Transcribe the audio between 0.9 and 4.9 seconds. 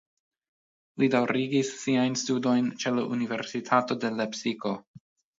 Li daŭrigis siajn studojn ĉe la Universitato de Lepsiko.